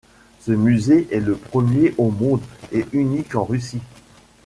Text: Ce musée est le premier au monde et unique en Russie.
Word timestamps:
Ce 0.39 0.51
musée 0.51 1.07
est 1.11 1.19
le 1.19 1.35
premier 1.35 1.93
au 1.99 2.09
monde 2.09 2.41
et 2.71 2.85
unique 2.91 3.35
en 3.35 3.43
Russie. 3.43 3.83